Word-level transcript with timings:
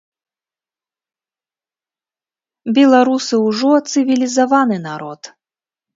Беларусы 2.77 3.35
ўжо 3.47 3.71
цывілізаваны 3.91 4.77
народ. 4.89 5.21